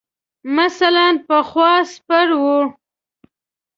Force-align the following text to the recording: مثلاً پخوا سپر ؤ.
مثلاً 0.57 1.07
پخوا 1.27 1.73
سپر 1.91 2.29
ؤ. 2.55 2.59